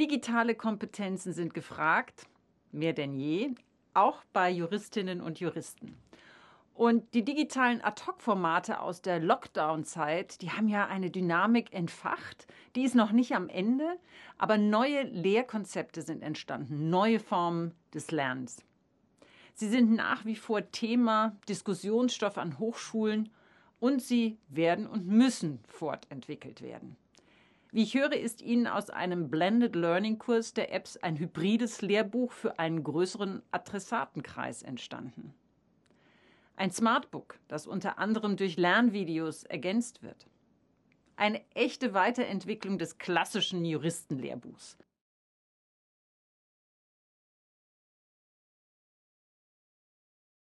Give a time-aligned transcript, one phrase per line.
[0.00, 2.28] Digitale Kompetenzen sind gefragt,
[2.70, 3.50] mehr denn je,
[3.94, 5.96] auch bei Juristinnen und Juristen.
[6.72, 12.46] Und die digitalen Ad-Hoc-Formate aus der Lockdown-Zeit, die haben ja eine Dynamik entfacht.
[12.76, 13.98] Die ist noch nicht am Ende,
[14.38, 18.62] aber neue Lehrkonzepte sind entstanden, neue Formen des Lernens.
[19.54, 23.30] Sie sind nach wie vor Thema, Diskussionsstoff an Hochschulen
[23.80, 26.96] und sie werden und müssen fortentwickelt werden.
[27.70, 32.32] Wie ich höre, ist Ihnen aus einem Blended Learning Kurs der Apps ein hybrides Lehrbuch
[32.32, 35.34] für einen größeren Adressatenkreis entstanden.
[36.56, 40.26] Ein Smartbook, das unter anderem durch Lernvideos ergänzt wird.
[41.16, 44.78] Eine echte Weiterentwicklung des klassischen Juristenlehrbuchs.